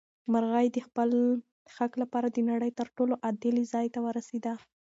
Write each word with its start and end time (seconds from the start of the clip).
مرغۍ 0.31 0.67
د 0.71 0.77
خپل 0.87 1.09
حق 1.75 1.91
لپاره 2.01 2.27
د 2.31 2.37
نړۍ 2.51 2.71
تر 2.79 2.87
ټولو 2.95 3.13
عادل 3.25 3.55
ځای 3.73 3.87
ته 3.93 3.99
ورسېده. 4.05 4.53